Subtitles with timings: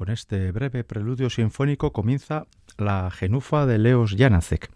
[0.00, 2.46] con este breve preludio sinfónico comienza
[2.78, 4.70] la Genufa de Leos Janacek,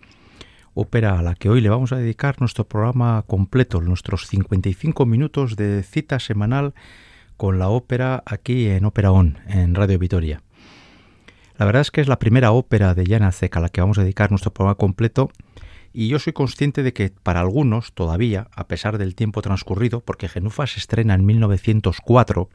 [0.75, 5.56] ópera a la que hoy le vamos a dedicar nuestro programa completo, nuestros 55 minutos
[5.56, 6.75] de cita semanal
[7.39, 10.42] con la ópera aquí en Ópera On, en Radio Vitoria.
[11.56, 14.02] La verdad es que es la primera ópera de Janacek a la que vamos a
[14.02, 15.30] dedicar nuestro programa completo
[15.95, 20.29] y yo soy consciente de que para algunos todavía, a pesar del tiempo transcurrido, porque
[20.29, 22.51] Genufa se estrena en 1904,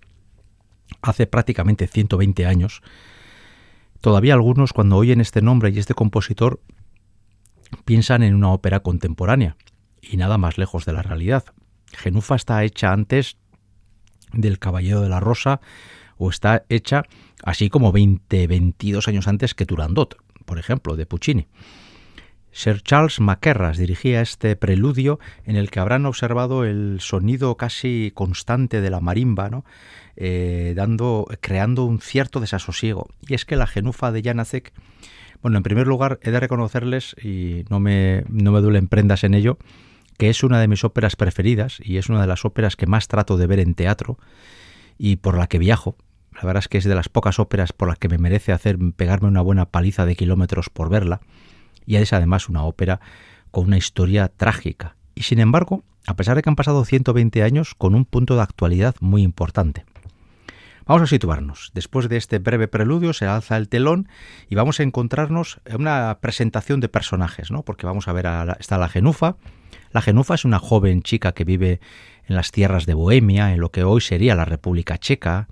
[1.02, 2.82] hace prácticamente 120 años,
[4.02, 6.62] todavía algunos cuando oyen este nombre y este compositor
[7.86, 9.56] piensan en una ópera contemporánea
[10.02, 11.46] y nada más lejos de la realidad.
[11.92, 13.38] Genufa está hecha antes
[14.34, 15.60] del Caballero de la Rosa
[16.18, 17.04] o está hecha
[17.44, 21.48] así como 20, 22 años antes que Turandot, por ejemplo, de Puccini.
[22.52, 28.82] Sir Charles Maquerras dirigía este preludio en el que habrán observado el sonido casi constante
[28.82, 29.66] de la marimba, ¿no?
[30.22, 33.08] Eh, dando, creando un cierto desasosiego.
[33.26, 34.74] Y es que la genufa de Janacek,
[35.42, 39.34] bueno, en primer lugar he de reconocerles, y no me, no me duelen prendas en
[39.34, 39.58] ello,
[40.18, 43.08] que es una de mis óperas preferidas y es una de las óperas que más
[43.08, 44.20] trato de ver en teatro
[44.98, 45.96] y por la que viajo.
[46.34, 48.78] La verdad es que es de las pocas óperas por las que me merece hacer
[48.98, 51.22] pegarme una buena paliza de kilómetros por verla
[51.86, 53.00] y es además una ópera
[53.52, 54.98] con una historia trágica.
[55.16, 58.42] Y sin embargo, a pesar de que han pasado 120 años, con un punto de
[58.42, 59.86] actualidad muy importante.
[60.90, 61.70] Vamos a situarnos.
[61.76, 64.10] Después de este breve preludio se alza el telón
[64.50, 67.62] y vamos a encontrarnos en una presentación de personajes, ¿no?
[67.62, 69.36] Porque vamos a ver, a está la Genufa.
[69.92, 71.80] La Genufa es una joven chica que vive
[72.28, 75.48] en las tierras de Bohemia, en lo que hoy sería la República Checa.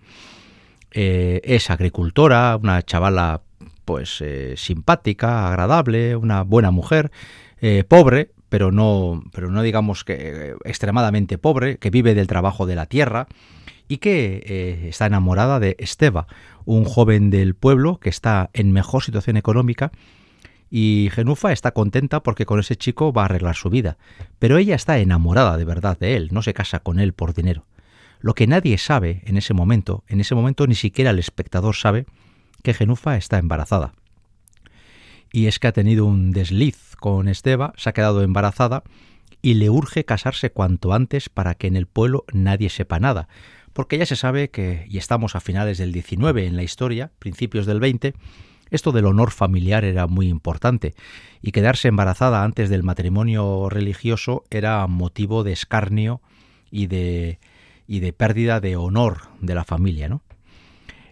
[0.89, 3.43] Eh, es agricultora, una chavala
[3.85, 7.11] pues eh, simpática, agradable, una buena mujer,
[7.61, 12.65] eh, pobre, pero no, pero no digamos que eh, extremadamente pobre, que vive del trabajo
[12.65, 13.27] de la tierra
[13.87, 16.27] y que está enamorada de Esteba,
[16.65, 19.91] un joven del pueblo que está en mejor situación económica
[20.69, 23.97] y Genufa está contenta porque con ese chico va a arreglar su vida,
[24.39, 27.65] pero ella está enamorada de verdad de él, no se casa con él por dinero.
[28.19, 32.05] Lo que nadie sabe en ese momento, en ese momento ni siquiera el espectador sabe,
[32.63, 33.93] que Genufa está embarazada.
[35.31, 38.83] Y es que ha tenido un desliz con Esteba, se ha quedado embarazada
[39.41, 43.27] y le urge casarse cuanto antes para que en el pueblo nadie sepa nada,
[43.73, 47.65] porque ya se sabe que, y estamos a finales del 19 en la historia, principios
[47.65, 48.13] del 20,
[48.69, 50.95] esto del honor familiar era muy importante,
[51.41, 56.21] y quedarse embarazada antes del matrimonio religioso era motivo de escarnio
[56.71, 57.39] y de,
[57.87, 60.23] y de pérdida de honor de la familia, ¿no?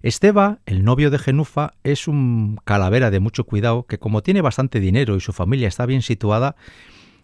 [0.05, 4.79] Esteba, el novio de Genufa, es un calavera de mucho cuidado que como tiene bastante
[4.79, 6.55] dinero y su familia está bien situada,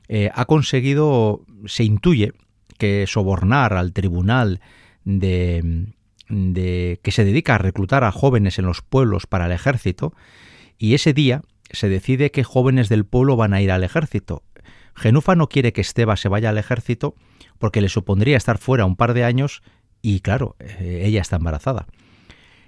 [0.08, 2.34] eh, ha conseguido, se intuye,
[2.80, 4.62] que sobornar al tribunal
[5.04, 5.94] de,
[6.28, 10.16] de que se dedica a reclutar a jóvenes en los pueblos para el ejército,
[10.80, 14.42] y ese día se decide que jóvenes del pueblo van a ir al ejército.
[14.96, 17.14] Genufa no quiere que Esteba se vaya al ejército
[17.60, 19.62] porque le supondría estar fuera un par de años
[20.02, 21.86] y claro, eh, ella está embarazada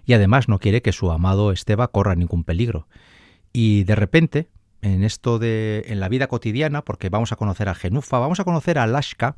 [0.06, 2.88] y además no quiere que su amado Esteba corra ningún peligro.
[3.52, 4.50] Y de repente,
[4.82, 8.44] en esto de en la vida cotidiana, porque vamos a conocer a Genufa, vamos a
[8.44, 9.36] conocer a Lashka,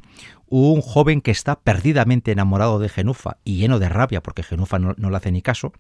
[0.47, 4.95] un joven que está perdidamente enamorado de Genufa y lleno de rabia porque Genufa no,
[4.97, 5.73] no le hace ni caso.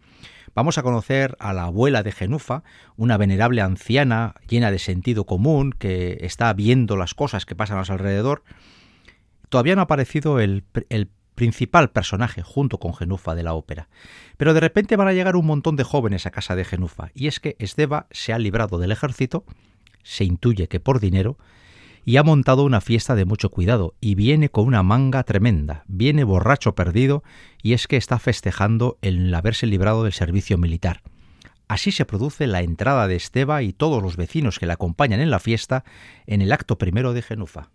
[0.53, 2.63] Vamos a conocer a la abuela de Genufa,
[2.95, 7.85] una venerable anciana llena de sentido común que está viendo las cosas que pasan a
[7.85, 8.43] su alrededor.
[9.49, 13.87] Todavía no ha aparecido el, el principal personaje junto con Genufa de la ópera.
[14.37, 17.27] Pero de repente van a llegar un montón de jóvenes a casa de Genufa, y
[17.27, 19.45] es que Esteba se ha librado del ejército,
[20.03, 21.37] se intuye que por dinero,
[22.05, 26.23] y ha montado una fiesta de mucho cuidado, y viene con una manga tremenda, viene
[26.23, 27.23] borracho perdido,
[27.61, 31.01] y es que está festejando el haberse librado del servicio militar.
[31.67, 35.31] Así se produce la entrada de Esteba y todos los vecinos que la acompañan en
[35.31, 35.83] la fiesta
[36.27, 37.71] en el acto primero de Genufa.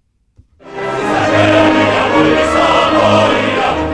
[2.90, 3.89] gloria.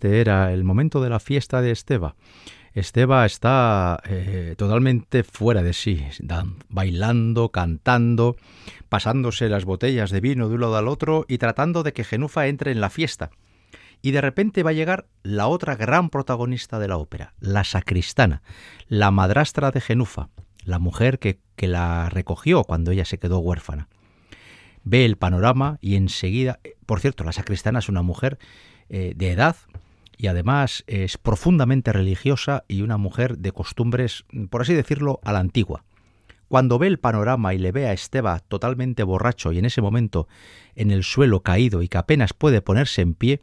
[0.00, 2.14] Este era el momento de la fiesta de Esteba.
[2.72, 6.02] Esteba está eh, totalmente fuera de sí,
[6.70, 8.36] bailando, cantando,
[8.88, 12.46] pasándose las botellas de vino de un lado al otro y tratando de que Genufa
[12.46, 13.28] entre en la fiesta.
[14.00, 18.40] Y de repente va a llegar la otra gran protagonista de la ópera, la sacristana,
[18.88, 20.30] la madrastra de Genufa,
[20.64, 23.90] la mujer que, que la recogió cuando ella se quedó huérfana.
[24.82, 28.38] Ve el panorama y enseguida, eh, por cierto, la sacristana es una mujer
[28.88, 29.56] eh, de edad
[30.20, 35.38] y además es profundamente religiosa y una mujer de costumbres, por así decirlo, a la
[35.38, 35.84] antigua.
[36.46, 40.28] Cuando ve el panorama y le ve a Esteba totalmente borracho y en ese momento
[40.74, 43.40] en el suelo caído y que apenas puede ponerse en pie,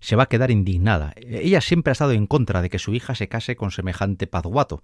[0.00, 1.14] se va a quedar indignada.
[1.16, 4.82] Ella siempre ha estado en contra de que su hija se case con semejante pazguato,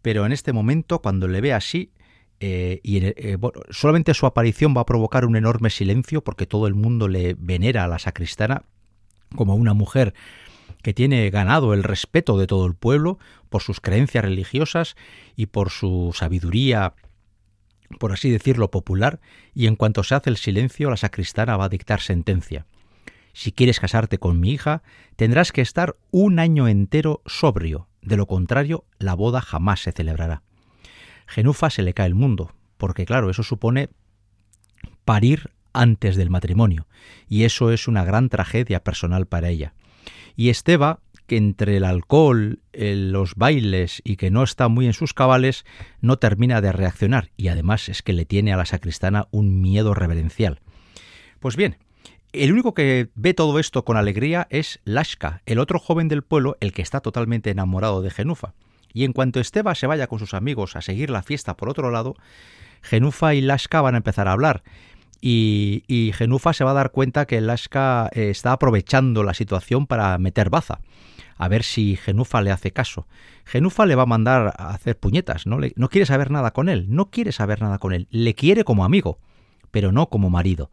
[0.00, 1.92] pero en este momento, cuando le ve así,
[2.40, 3.36] eh, y eh,
[3.68, 7.84] solamente su aparición va a provocar un enorme silencio porque todo el mundo le venera
[7.84, 8.64] a la sacristana
[9.36, 10.14] como una mujer
[10.82, 14.96] que tiene ganado el respeto de todo el pueblo por sus creencias religiosas
[15.36, 16.94] y por su sabiduría,
[17.98, 19.20] por así decirlo, popular,
[19.54, 22.66] y en cuanto se hace el silencio, la sacristana va a dictar sentencia.
[23.32, 24.82] Si quieres casarte con mi hija,
[25.16, 30.42] tendrás que estar un año entero sobrio, de lo contrario, la boda jamás se celebrará.
[31.26, 33.90] Genufa se le cae el mundo, porque claro, eso supone
[35.04, 36.88] parir antes del matrimonio,
[37.28, 39.72] y eso es una gran tragedia personal para ella.
[40.36, 45.14] Y Esteba, que entre el alcohol, los bailes y que no está muy en sus
[45.14, 45.64] cabales,
[46.00, 49.94] no termina de reaccionar, y además es que le tiene a la sacristana un miedo
[49.94, 50.60] reverencial.
[51.40, 51.76] Pues bien,
[52.32, 56.56] el único que ve todo esto con alegría es Lashka, el otro joven del pueblo,
[56.60, 58.54] el que está totalmente enamorado de Genufa.
[58.94, 61.90] Y en cuanto Esteba se vaya con sus amigos a seguir la fiesta por otro
[61.90, 62.14] lado,
[62.82, 64.62] Genufa y Lashka van a empezar a hablar,
[65.24, 70.18] y, Genufa se va a dar cuenta que Laska eh, está aprovechando la situación para
[70.18, 70.80] meter baza.
[71.36, 73.06] A ver si Genufa le hace caso.
[73.44, 75.58] Genufa le va a mandar a hacer puñetas, ¿no?
[75.76, 78.08] no quiere saber nada con él, no quiere saber nada con él.
[78.10, 79.20] Le quiere como amigo,
[79.70, 80.70] pero no como marido.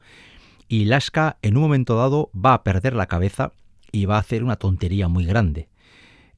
[0.67, 3.53] Y Laska en un momento dado va a perder la cabeza
[3.91, 5.69] y va a hacer una tontería muy grande.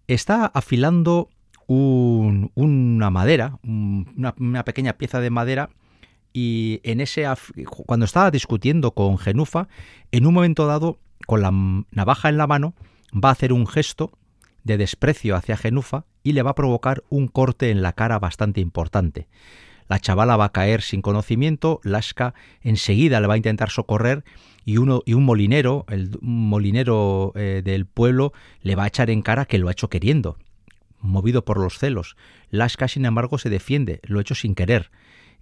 [0.08, 1.30] Está afilando
[1.68, 5.70] una madera, una pequeña pieza de madera
[6.34, 7.26] y en ese
[7.86, 9.68] cuando estaba discutiendo con Genufa,
[10.12, 11.52] en un momento dado, con la
[11.92, 12.74] navaja en la mano,
[13.14, 14.12] va a hacer un gesto
[14.64, 18.62] de desprecio hacia Genufa y le va a provocar un corte en la cara bastante
[18.62, 19.28] importante.
[19.88, 24.24] La chavala va a caer sin conocimiento, Lasca enseguida le va a intentar socorrer
[24.64, 29.22] y, uno, y un molinero, el molinero eh, del pueblo, le va a echar en
[29.22, 30.38] cara que lo ha hecho queriendo,
[31.00, 32.16] movido por los celos.
[32.50, 34.92] Lasca, sin embargo, se defiende, lo ha hecho sin querer.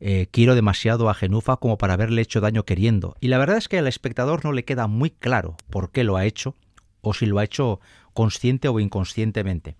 [0.02, 3.16] Eh, quiero demasiado a Genufa como para haberle hecho daño queriendo.
[3.20, 6.16] Y la verdad es que al espectador no le queda muy claro por qué lo
[6.18, 6.56] ha hecho,
[7.02, 7.80] o si lo ha hecho
[8.14, 9.76] consciente o inconscientemente.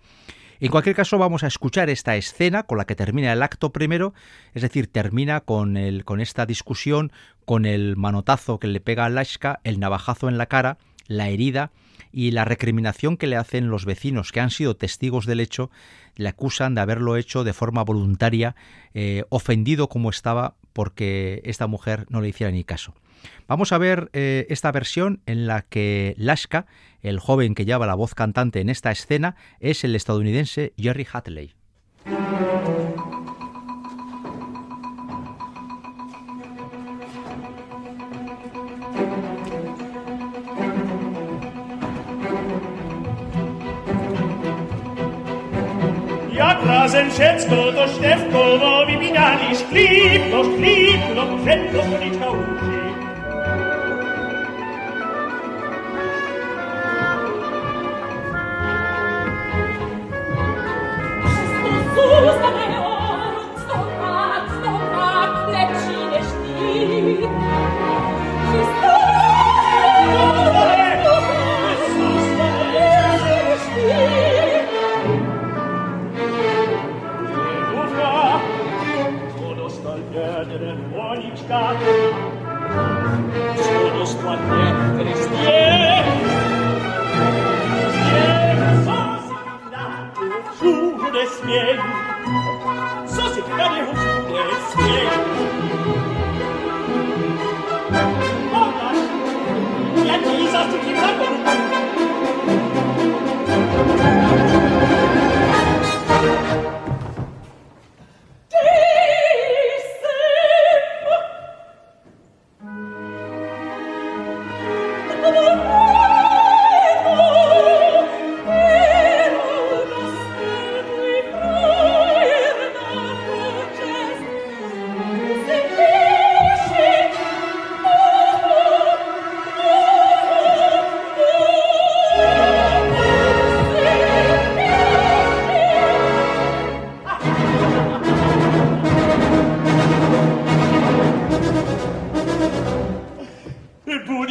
[0.60, 4.12] En cualquier caso, vamos a escuchar esta escena con la que termina el acto primero,
[4.52, 7.12] es decir, termina con, el, con esta discusión,
[7.46, 11.72] con el manotazo que le pega a Lashka, el navajazo en la cara, la herida
[12.12, 15.70] y la recriminación que le hacen los vecinos que han sido testigos del hecho,
[16.16, 18.54] le acusan de haberlo hecho de forma voluntaria,
[18.94, 22.94] eh, ofendido como estaba porque esta mujer no le hiciera ni caso.
[23.48, 26.66] Vamos a ver eh, esta versión en la que Lashka,
[27.02, 31.54] el joven que lleva la voz cantante en esta escena, es el estadounidense Jerry Hatley.
[46.90, 52.69] razem dziecko do śniewko, bo mi minali szklipno, szklipno, krętno policzał.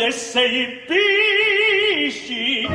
[0.02, 2.70] esse in piscit.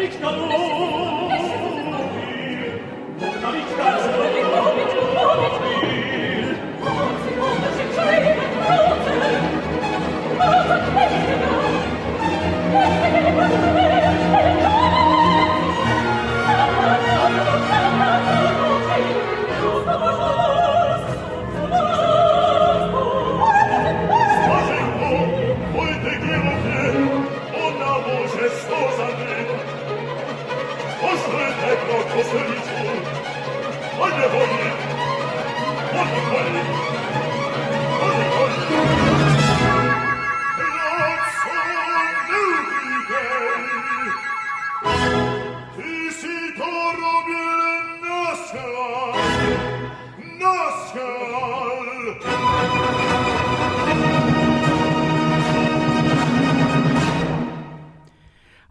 [0.00, 0.79] Richter los!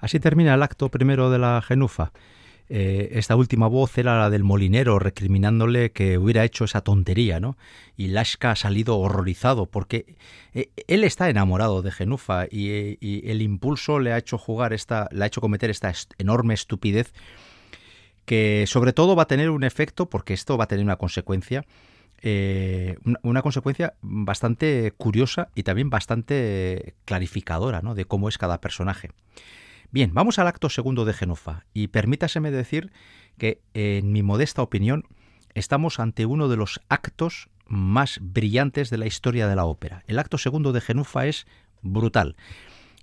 [0.10, 2.12] Así termina el acto primero de la genufa.
[2.68, 7.58] Eh, esta última voz era la del molinero recriminándole que hubiera hecho esa tontería, ¿no?
[7.96, 10.16] Y Lashka ha salido horrorizado porque
[10.56, 15.08] eh, él está enamorado de Genufa y, y, el impulso le ha hecho jugar esta,
[15.12, 17.14] le ha hecho cometer esta enorme estupidez
[18.26, 21.66] que sobre todo va a tener un efecto porque esto va a tener una consecuencia
[22.22, 27.96] eh, una, consecuencia bastante curiosa y también bastante clarificadora ¿no?
[27.96, 29.12] de cómo es cada personaje.
[29.92, 32.92] Bien, vamos al acto segundo de Genofa y permítaseme decir
[33.40, 35.06] que en mi modesta opinión
[35.56, 40.04] estamos ante uno de los actos más brillantes de la historia de la ópera.
[40.06, 41.48] El acto segundo de Genufa es
[41.82, 42.36] brutal.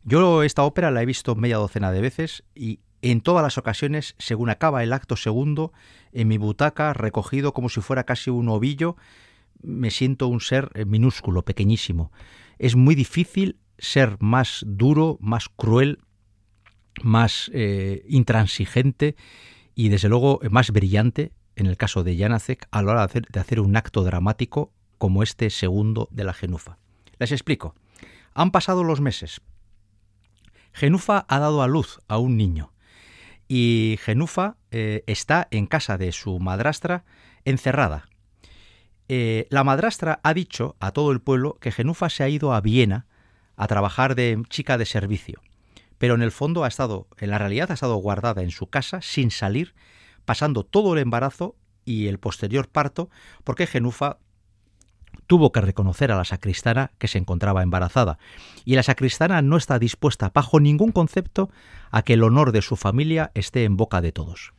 [0.05, 4.15] Yo esta ópera la he visto media docena de veces y en todas las ocasiones,
[4.19, 5.73] según acaba el acto segundo,
[6.13, 8.97] en mi butaca, recogido como si fuera casi un ovillo,
[9.61, 12.13] me siento un ser eh, minúsculo, pequeñísimo.
[12.61, 15.99] Es muy difícil ser más duro, más cruel,
[17.03, 19.17] más eh, intransigente
[19.75, 23.61] y desde luego más brillante en el caso de Janacek a la hora de hacer,
[23.61, 26.79] un acto dramático como este segundo de la Genufa.
[27.19, 27.75] Les explico.
[28.35, 29.41] Han pasado los meses.
[30.73, 32.73] Genufa ha dado a luz a un niño
[33.49, 37.05] y Genufa eh, está en casa de su madrastra
[37.47, 38.09] encerrada.
[39.09, 42.61] Eh, la madrastra ha dicho a todo el pueblo que Genufa se ha ido a
[42.61, 43.07] Viena
[43.57, 45.41] a trabajar de chica de servicio,
[45.99, 49.01] pero en el fondo ha estado, en la realidad ha estado guardada en su casa
[49.03, 49.75] sin salir,
[50.25, 53.11] pasando todo el embarazo y el posterior parto,
[53.45, 54.19] porque Genufa
[55.27, 58.19] tuvo que reconocer a la sacristana que se encontraba embarazada,
[58.65, 61.51] y la sacristana no está dispuesta bajo ningún concepto
[61.91, 64.53] a que el honor de su familia esté en boca de todos.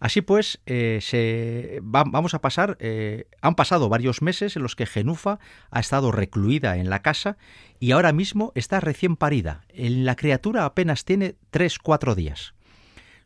[0.00, 4.86] Así pues, eh, se, vamos a pasar, eh, han pasado varios meses en los que
[4.86, 5.38] Genufa
[5.70, 7.36] ha estado recluida en la casa
[7.78, 9.60] y ahora mismo está recién parida.
[9.74, 12.54] La criatura apenas tiene tres, cuatro días.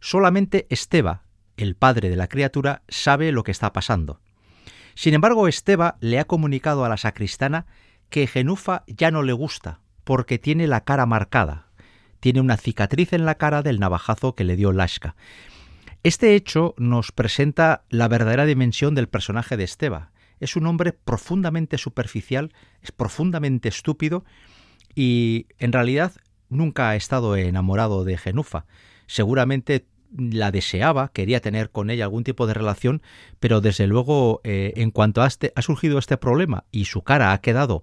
[0.00, 1.22] Solamente Esteba,
[1.56, 4.20] el padre de la criatura, sabe lo que está pasando.
[4.96, 7.66] Sin embargo, Esteba le ha comunicado a la sacristana
[8.10, 11.68] que Genufa ya no le gusta, porque tiene la cara marcada.
[12.18, 15.14] Tiene una cicatriz en la cara del navajazo que le dio Lashka.
[16.04, 20.12] Este hecho nos presenta la verdadera dimensión del personaje de Esteba.
[20.38, 24.22] Es un hombre profundamente superficial, es profundamente estúpido
[24.94, 26.12] y en realidad
[26.50, 28.66] nunca ha estado enamorado de Genufa.
[29.06, 33.00] Seguramente la deseaba, quería tener con ella algún tipo de relación,
[33.40, 37.40] pero desde luego eh, en cuanto este, ha surgido este problema y su cara ha
[37.40, 37.82] quedado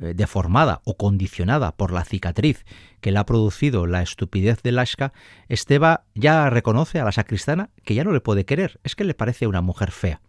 [0.00, 2.64] eh, deformada o condicionada por la cicatriz
[3.00, 5.12] que le ha producido la estupidez de Lashka,
[5.48, 9.14] Esteba ya reconoce a la sacristana que ya no le puede querer, es que le
[9.14, 10.20] parece una mujer fea.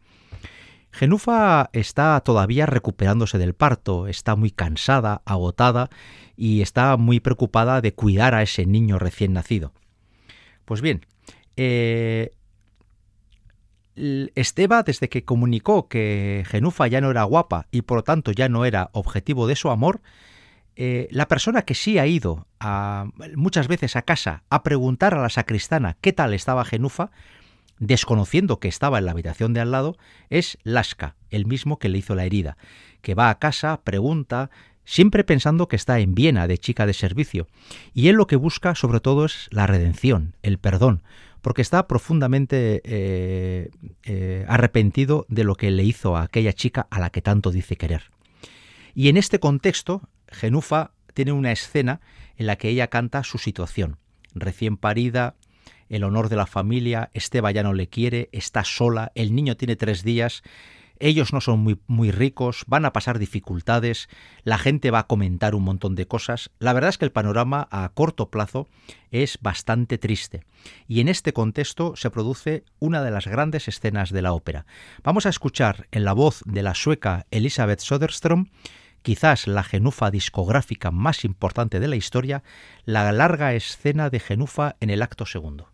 [0.92, 5.90] Genufa está todavía recuperándose del parto, está muy cansada, agotada
[6.36, 9.74] y está muy preocupada de cuidar a ese niño recién nacido.
[10.66, 11.06] Pues bien,
[11.58, 12.32] eh,
[13.96, 18.50] Esteba, desde que comunicó que Genufa ya no era guapa y por lo tanto ya
[18.50, 20.02] no era objetivo de su amor,
[20.76, 22.48] eh, la persona que sí ha ido
[23.36, 27.12] muchas veces a casa a preguntar a la sacristana qué tal estaba Genufa,
[27.78, 29.98] desconociendo que estaba en la habitación de al lado,
[30.30, 32.58] es Lasca, el mismo que le hizo la herida,
[33.02, 34.50] que va a casa, pregunta,
[34.86, 37.48] siempre pensando que está en Viena de chica de servicio,
[37.94, 41.04] y él lo que busca sobre todo es la redención, el perdón,
[41.44, 43.70] porque está profundamente eh,
[44.04, 47.76] eh, arrepentido de lo que le hizo a aquella chica a la que tanto dice
[47.76, 48.12] querer.
[48.96, 52.00] Y en este contexto, Genufa tiene una escena
[52.38, 53.98] en la que ella canta su situación,
[54.34, 55.36] recién parida,
[55.90, 59.76] el honor de la familia, Esteba ya no le quiere, está sola, el niño tiene
[59.76, 60.44] tres días,
[61.08, 64.08] ellos no son muy, muy ricos, van a pasar dificultades,
[64.44, 66.50] la gente va a comentar un montón de cosas.
[66.60, 68.70] La verdad es que el panorama a corto plazo
[69.12, 70.46] es bastante triste.
[70.88, 74.66] Y en este contexto se produce una de las grandes escenas de la ópera.
[75.04, 78.50] Vamos a escuchar en la voz de la sueca Elisabeth Soderström
[79.02, 82.42] quizás la genufa discográfica más importante de la historia,
[82.86, 85.70] la larga escena de genufa en el acto segundo.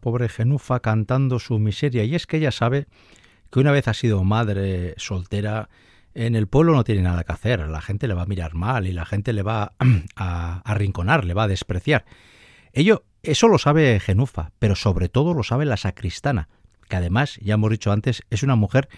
[0.00, 2.86] Pobre Genufa cantando su miseria y es que ella sabe
[3.50, 5.68] que una vez ha sido madre soltera,
[6.14, 8.86] en el pueblo no tiene nada que hacer, la gente le va a mirar mal
[8.86, 9.72] y la gente le va
[10.16, 12.04] a arrinconar, le va a despreciar.
[12.72, 16.48] Ello, eso lo sabe Genufa, pero sobre todo lo sabe la sacristana,
[16.88, 18.88] que además, ya hemos dicho antes, es una mujer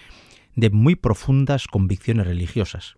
[0.55, 2.97] de muy profundas convicciones religiosas.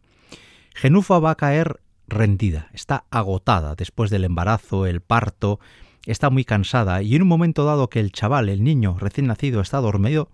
[0.75, 5.61] Genufa va a caer rendida, está agotada después del embarazo, el parto,
[6.07, 9.61] está muy cansada y en un momento dado que el chaval, el niño recién nacido,
[9.61, 10.31] está dormido,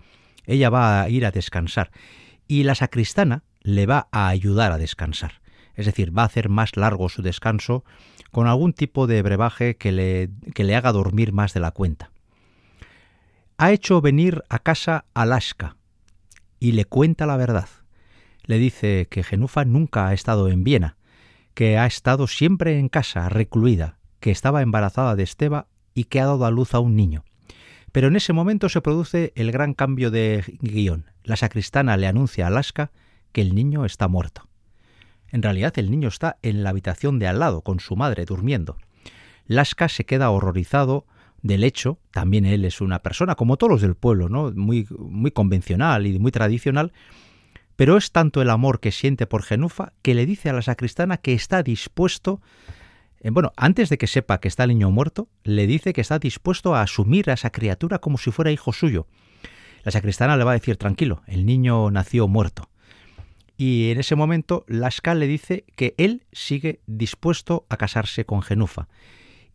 [0.47, 1.91] ella va a ir a descansar
[2.49, 5.41] y la sacristana le va a ayudar a descansar.
[5.75, 7.85] Es decir, va a hacer más largo su descanso
[8.31, 12.11] con algún tipo de brebaje que le, que le haga dormir más de la cuenta.
[13.57, 15.77] Ha hecho venir a casa a Alaska
[16.59, 17.69] y le cuenta la verdad.
[18.45, 20.97] Le dice que Genufa nunca ha estado en Viena,
[21.55, 26.27] que ha estado siempre en casa, recluida, que estaba embarazada de Esteba y que ha
[26.27, 27.25] dado a luz a un niño.
[27.93, 31.07] Pero en ese momento se produce el gran cambio de guion.
[31.25, 32.93] La sacristana le anuncia a Alaska
[33.33, 34.49] que el niño está muerto.
[35.33, 38.77] En realidad el niño está en la habitación de al lado, con su madre, durmiendo.
[39.47, 41.07] Lasca se queda horrorizado
[41.43, 44.53] del hecho, también él es una persona, como todos los del pueblo, ¿no?
[44.53, 46.93] muy, muy convencional y muy tradicional,
[47.77, 51.17] pero es tanto el amor que siente por Genufa que le dice a la sacristana
[51.17, 52.43] que está dispuesto,
[53.23, 56.75] bueno, antes de que sepa que está el niño muerto, le dice que está dispuesto
[56.75, 59.07] a asumir a esa criatura como si fuera hijo suyo.
[59.83, 62.71] La sacristana le va a decir, tranquilo, el niño nació muerto.
[63.57, 68.89] Y en ese momento Lasca le dice que él sigue dispuesto a casarse con Genufa.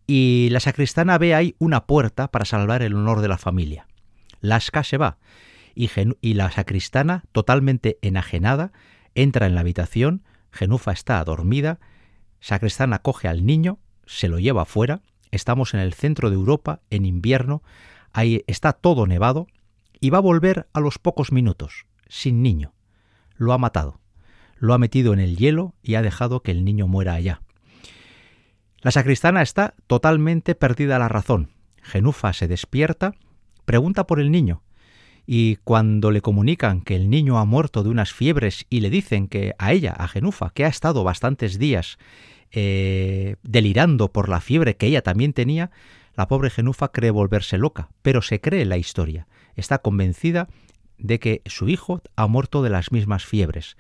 [0.06, 3.88] Y la sacristana ve ahí una puerta para salvar el honor de la familia.
[4.41, 5.17] Lasca se va
[5.73, 5.89] y,
[6.21, 8.71] y la sacristana, totalmente enajenada,
[9.13, 11.80] entra en la habitación, Genufa está dormida,
[12.45, 17.03] sacristana coge al niño, se lo lleva afuera, estamos en el centro de Europa, en
[17.03, 17.63] invierno,
[18.13, 19.47] ahí está todo nevado,
[19.99, 22.75] y va a volver a los pocos minutos, sin niño
[23.36, 23.99] lo ha matado,
[24.58, 27.41] lo ha metido en el hielo y ha dejado que el niño muera allá.
[28.79, 31.49] La sacristana está totalmente perdida la razón.
[31.81, 33.15] Genufa se despierta,
[33.65, 34.62] pregunta por el niño,
[35.25, 39.27] y cuando le comunican que el niño ha muerto de unas fiebres y le dicen
[39.27, 41.97] que a ella, a Genufa, que ha estado bastantes días
[42.57, 45.71] eh, delirando por la fiebre que ella también tenía,
[46.15, 49.27] la pobre Genufa cree volverse loca, pero se cree la historia.
[49.57, 50.47] Está convencida
[50.97, 53.75] de que su hijo ha muerto de las mismas fiebres.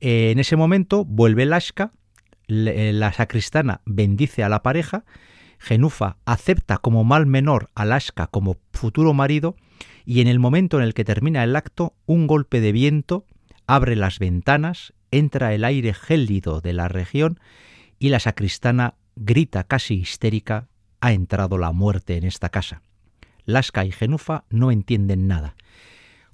[0.00, 1.92] Eh, en ese momento vuelve Lashka,
[2.48, 5.04] eh, la sacristana bendice a la pareja,
[5.60, 9.54] Genufa acepta como mal menor a Lashka como futuro marido
[10.04, 13.24] y en el momento en el que termina el acto, un golpe de viento
[13.68, 17.38] abre las ventanas, entra el aire gélido de la región
[17.98, 20.68] y la sacristana grita casi histérica,
[21.00, 22.82] ha entrado la muerte en esta casa.
[23.44, 25.56] Lasca y Genufa no entienden nada.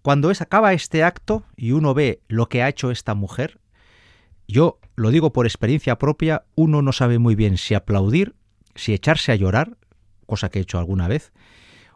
[0.02, 3.60] Cuando es, acaba este acto y uno ve lo que ha hecho esta mujer,
[4.46, 8.34] yo lo digo por experiencia propia, uno no sabe muy bien si aplaudir,
[8.74, 9.76] si echarse a llorar,
[10.26, 11.32] cosa que he hecho alguna vez,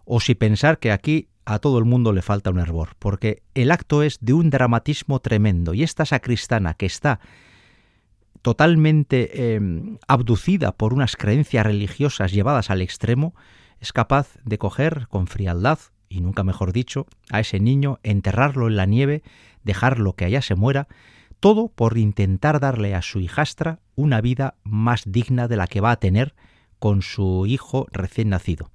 [0.04, 3.70] o si pensar que aquí a todo el mundo le falta un hervor, porque el
[3.70, 7.20] acto es de un dramatismo tremendo y esta sacristana que está
[8.42, 13.34] totalmente em, abducida por unas creencias religiosas llevadas al extremo,
[13.80, 15.78] es capaz de coger con frialdad
[16.08, 19.22] y nunca mejor dicho, a ese niño, enterrarlo en la nieve,
[19.62, 20.88] dejarlo que allá se muera,
[21.40, 25.92] todo por intentar darle a su hijastra una vida más digna de la que va
[25.92, 26.34] a tener
[26.78, 28.70] con su hijo recién nacido.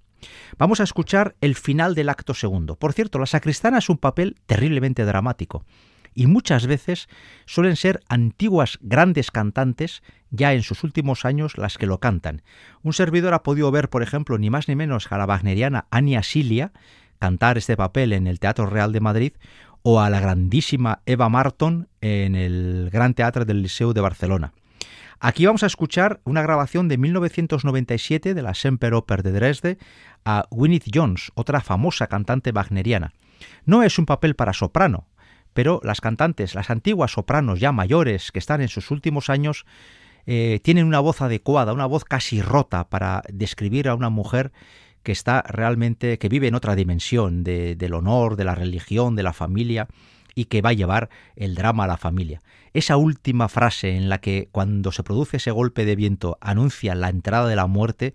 [0.57, 2.75] Vamos a escuchar el final del acto segundo.
[2.77, 5.65] Por cierto, la sacristana es un papel terriblemente dramático
[6.13, 7.07] y muchas veces
[7.45, 12.41] suelen ser antiguas grandes cantantes ya en sus últimos años las que lo cantan.
[12.81, 16.23] Un servidor ha podido ver, por ejemplo, ni más ni menos a la wagneriana Ania
[16.23, 16.71] Silia,
[17.19, 19.33] cantar este papel en el Teatro Real de Madrid
[19.83, 24.53] o a la grandísima Eva Marton en el Gran Teatro del Liceo de Barcelona.
[25.19, 29.77] Aquí vamos a escuchar una grabación de 1997 de la Semper Oper de Dresde
[30.25, 33.13] a Winnie Jones, otra famosa cantante wagneriana.
[33.65, 35.07] No es un papel para soprano,
[35.53, 39.65] pero las cantantes, las antiguas sopranos ya mayores que están en sus últimos años,
[40.25, 44.51] eh, tienen una voz adecuada, una voz casi rota para describir a una mujer
[45.03, 49.33] que está realmente, que vive en otra dimensión del honor, de la religión, de la
[49.33, 49.87] familia
[50.33, 52.41] y que va a llevar el drama a la familia.
[52.73, 57.09] Esa última frase en la que cuando se produce ese golpe de viento anuncia la
[57.09, 58.13] entrada de la muerte,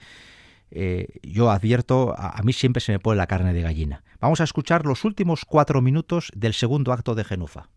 [0.70, 4.02] eh, yo advierto, a, mí siempre se me pone la carne de gallina.
[4.20, 7.68] Vamos a escuchar los últimos cuatro minutos del segundo acto de Genufa.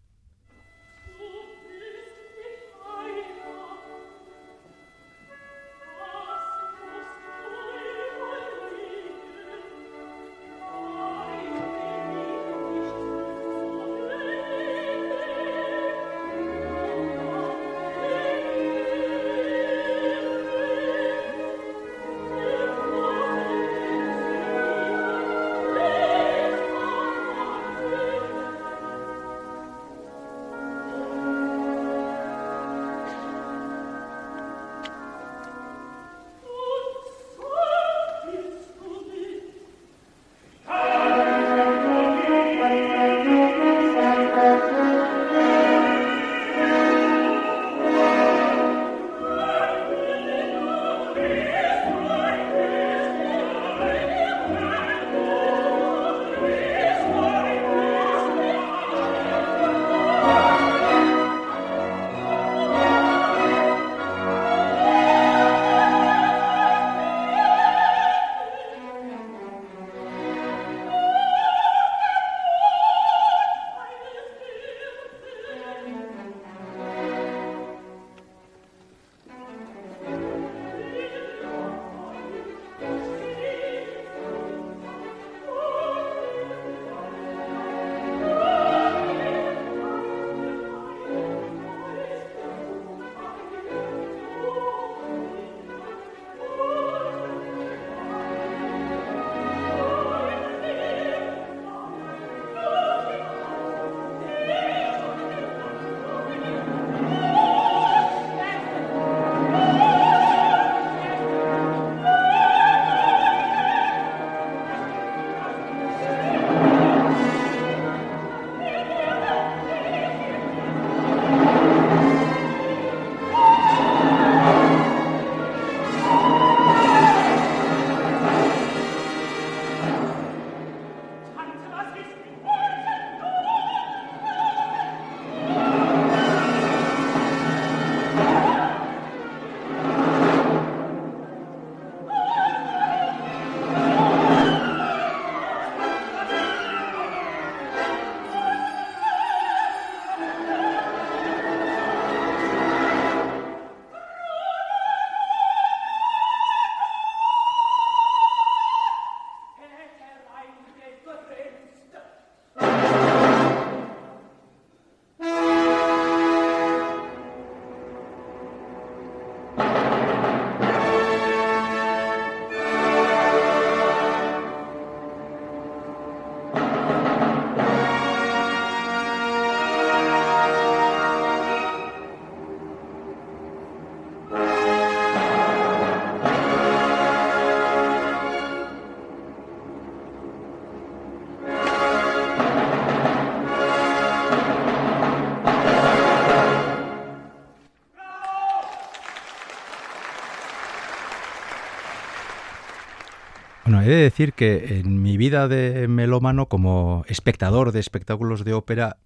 [203.72, 208.52] Bueno, he de decir que en mi vida de melómano, como espectador de espectáculos de
[208.52, 208.98] ópera,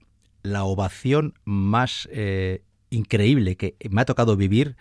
[0.42, 4.76] la ovación más eh, increíble que me ha tocado vivir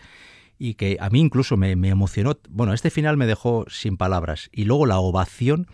[0.58, 2.38] y que a mí incluso me, emocionó.
[2.48, 4.48] Bueno, este final me dejó sin palabras.
[4.52, 5.66] Y luego la ovación.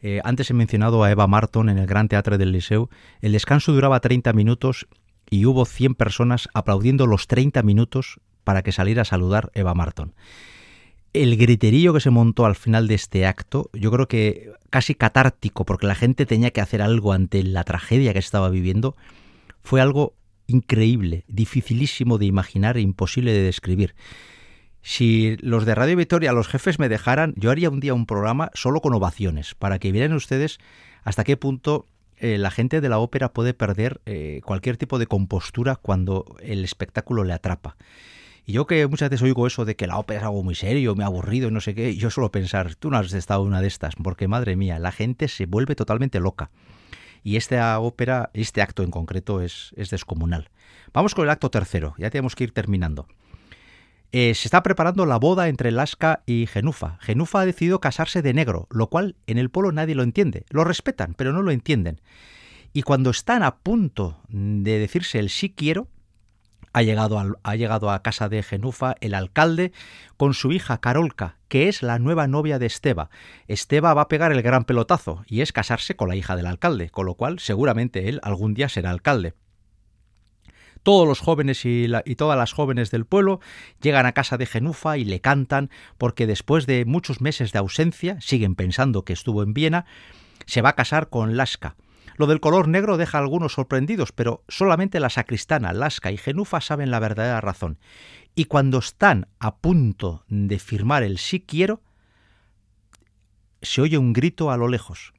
[0.00, 2.88] Eh, antes he mencionado a Eva Marton en el Gran Teatro del Liceu.
[3.20, 4.86] El descanso duraba 30 minutos
[5.28, 10.14] y hubo 100 personas aplaudiendo los 30 minutos para que saliera a saludar Eva Marton.
[11.12, 15.64] El griterío que se montó al final de este acto, yo creo que casi catártico,
[15.64, 18.96] porque la gente tenía que hacer algo ante la tragedia que estaba viviendo,
[19.62, 20.14] fue algo
[20.46, 23.94] increíble, dificilísimo de imaginar e imposible de describir.
[24.82, 28.50] Si los de Radio Victoria, los jefes me dejaran, yo haría un día un programa
[28.54, 30.58] solo con ovaciones, para que vieran ustedes
[31.02, 31.86] hasta qué punto
[32.16, 36.64] eh, la gente de la ópera puede perder eh, cualquier tipo de compostura cuando el
[36.64, 37.76] espectáculo le atrapa.
[38.46, 40.94] Y yo que muchas veces oigo eso de que la ópera es algo muy serio,
[40.94, 43.60] me ha aburrido y no sé qué, yo suelo pensar, tú no has estado una
[43.60, 46.50] de estas, porque madre mía, la gente se vuelve totalmente loca
[47.22, 50.50] y esta ópera, este acto en concreto es, es descomunal.
[50.92, 53.06] Vamos con el acto tercero, ya tenemos que ir terminando.
[54.12, 56.98] Eh, se está preparando la boda entre Lasca y Genufa.
[57.00, 60.44] Genufa ha decidido casarse de negro, lo cual en el pueblo nadie lo entiende.
[60.50, 62.00] Lo respetan, pero no lo entienden.
[62.72, 65.88] Y cuando están a punto de decirse el sí quiero,
[66.72, 69.72] ha llegado, ha llegado a casa de Genufa el alcalde
[70.16, 73.10] con su hija Carolca, que es la nueva novia de Esteba.
[73.48, 76.90] Esteba va a pegar el gran pelotazo y es casarse con la hija del alcalde,
[76.90, 79.34] con lo cual seguramente él algún día será alcalde.
[80.82, 83.40] Todos los jóvenes y, y, todas las jóvenes del pueblo
[83.82, 85.68] llegan a casa de Genufa y le cantan
[85.98, 89.84] porque después de muchos meses de ausencia, siguen pensando que estuvo en Viena,
[90.46, 91.76] se va a casar con Lasca.
[92.20, 96.60] Lo del color negro deja a algunos sorprendidos, pero solamente la sacristana, Lasca y Genufa
[96.60, 97.78] saben la verdadera razón.
[98.34, 101.80] Y cuando están a punto de firmar el sí quiero,
[103.62, 105.14] se oye un grito a lo lejos.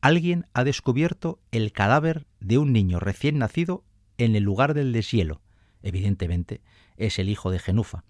[0.00, 3.82] Alguien ha descubierto el cadáver de un niño recién nacido
[4.16, 5.40] en el lugar del deshielo.
[5.82, 6.60] Evidentemente,
[6.96, 8.04] es el hijo de Genufa.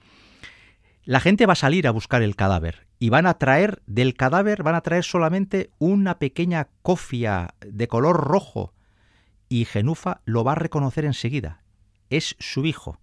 [1.06, 4.62] La gente va a salir a buscar el cadáver y van a traer del cadáver,
[4.62, 8.72] van a traer solamente una pequeña cofia de color rojo
[9.50, 11.62] y Genufa lo va a reconocer enseguida.
[12.08, 12.98] Es su hijo.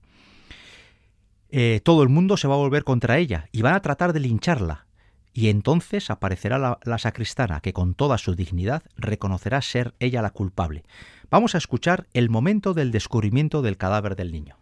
[1.49, 4.20] Eh, todo el mundo se va a volver contra ella y van a tratar de
[4.22, 4.88] lincharla.
[5.32, 10.32] Y entonces aparecerá la, la sacristana que con toda su dignidad reconocerá ser ella la
[10.32, 10.84] culpable.
[11.30, 14.58] Vamos a escuchar el momento del descubrimiento del cadáver del niño.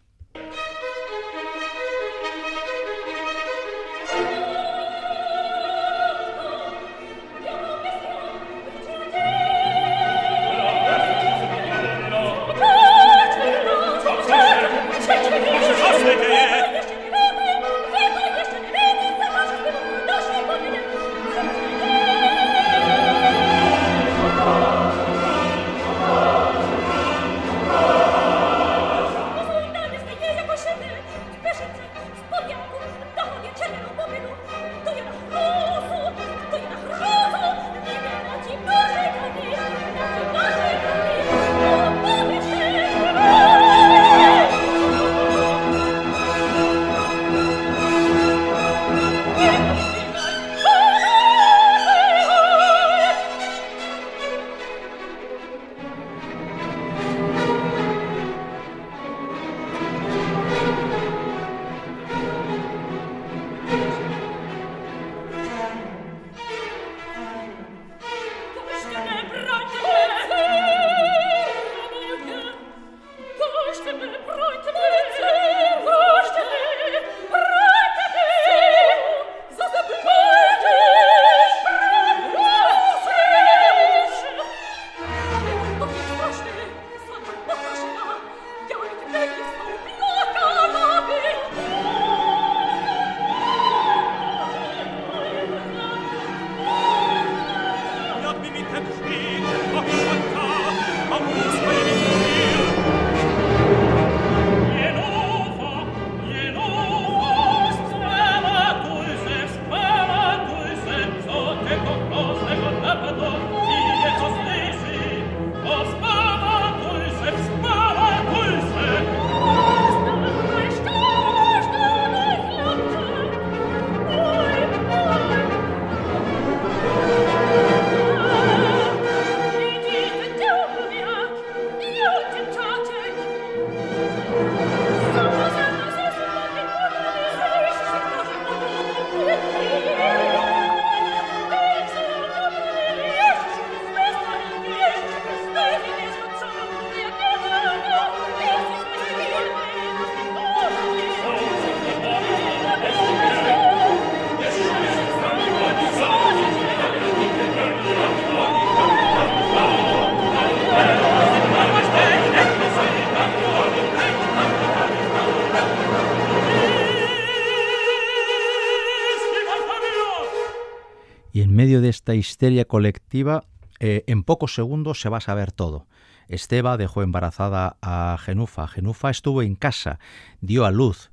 [172.14, 173.44] Histeria colectiva,
[173.78, 175.86] eh, en pocos segundos se va a saber todo.
[176.28, 178.68] Esteba dejó embarazada a Genufa.
[178.68, 179.98] Genufa estuvo en casa,
[180.40, 181.10] dio a luz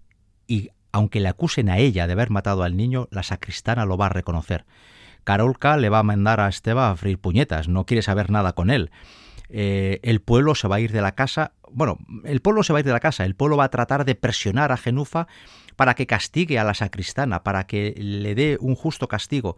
[0.48, 4.08] y aunque le acusen a ella de haber matado al niño, la sacristana lo va
[4.08, 4.66] a reconocer.
[5.24, 8.70] Carolca le va a mandar a Esteba a freír puñetas, no quiere saber nada con
[8.70, 8.92] él.
[9.50, 11.54] Eh, el pueblo se va a ir de la casa.
[11.72, 13.26] Bueno, el pueblo se va a ir de la casa.
[13.26, 15.28] El pueblo va a tratar de presionar a Genufa
[15.78, 19.56] para que castigue a la sacristana, para que le dé un justo castigo.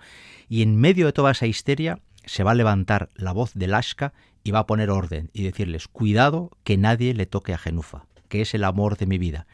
[0.49, 4.13] Y en medio de toda esa histeria se va a levantar la voz de Lashka
[4.43, 8.41] y va a poner orden y decirles, cuidado que nadie le toque a Genufa, que
[8.41, 9.47] es el amor de mi vida.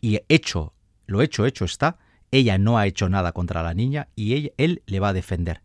[0.00, 0.72] Y hecho,
[1.06, 1.98] lo hecho, hecho está,
[2.30, 5.62] ella no ha hecho nada contra la niña y él le va a defender.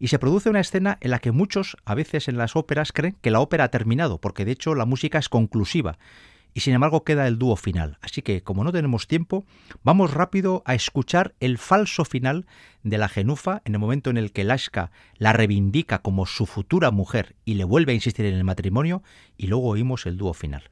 [0.00, 3.16] Y se produce una escena en la que muchos, a veces en las óperas, creen
[3.20, 5.98] que la ópera ha terminado, porque de hecho la música es conclusiva
[6.54, 7.98] y sin embargo queda el dúo final.
[8.00, 9.44] Así que, como no tenemos tiempo,
[9.82, 12.46] vamos rápido a escuchar el falso final
[12.82, 16.90] de la genufa en el momento en el que Lashka la reivindica como su futura
[16.90, 19.02] mujer y le vuelve a insistir en el matrimonio,
[19.36, 20.70] y luego oímos el dúo final.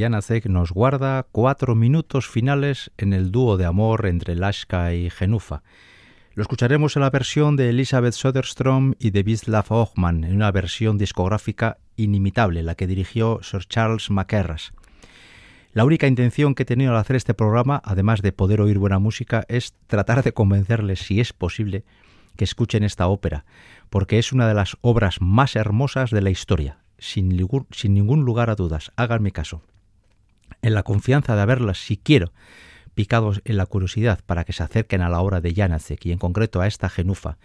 [0.00, 5.62] Janacek nos guarda cuatro minutos finales en el dúo de amor entre Lashka y Genufa.
[6.34, 10.96] Lo escucharemos en la versión de Elizabeth Soderstrom y de Wislav Hochmann, en una versión
[10.96, 14.72] discográfica inimitable, la que dirigió Sir Charles Mackerras.
[15.74, 18.98] La única intención que he tenido al hacer este programa, además de poder oír buena
[18.98, 21.84] música, es tratar de convencerles, si es posible,
[22.36, 23.44] que escuchen esta ópera,
[23.90, 28.54] porque es una de las obras más hermosas de la historia, sin ningún lugar a
[28.54, 29.62] dudas, háganme caso.
[30.62, 32.32] En la confianza de haberlas, si quiero,
[32.94, 36.18] picados en la curiosidad para que se acerquen a la obra de Janacek y en
[36.18, 37.38] concreto a esta genufa,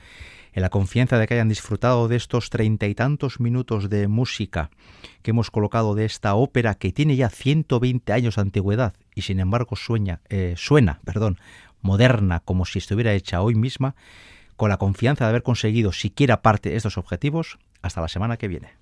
[0.53, 4.70] en la confianza de que hayan disfrutado de estos treinta y tantos minutos de música
[5.22, 9.39] que hemos colocado de esta ópera que tiene ya 120 años de antigüedad y sin
[9.39, 9.76] embargo
[10.30, 11.39] eh, suena perdón,
[11.82, 13.95] moderna como si estuviera hecha hoy misma,
[14.55, 18.47] con la confianza de haber conseguido siquiera parte de estos objetivos, hasta la semana que
[18.47, 18.74] viene.